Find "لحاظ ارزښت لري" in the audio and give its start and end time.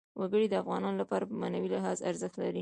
1.75-2.59